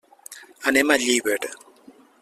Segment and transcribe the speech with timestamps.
[0.71, 1.39] Anem a Llíber.